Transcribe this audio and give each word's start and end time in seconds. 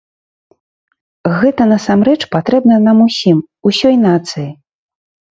Гэта 1.41 1.67
насамрэч 1.73 2.17
патрэбна 2.35 2.77
нам 2.85 2.97
усім, 3.07 3.37
усёй 3.71 3.95
нацыі. 4.07 4.47